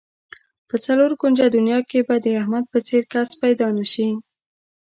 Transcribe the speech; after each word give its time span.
په 0.69 0.75
څلور 0.85 1.11
کونجه 1.21 1.45
دنیا 1.57 1.79
کې 1.89 1.99
به 2.07 2.15
د 2.25 2.27
احمد 2.41 2.65
په 2.73 2.79
څېر 2.87 3.03
کس 3.13 3.29
پیدا 3.43 3.67
نشي. 3.77 4.09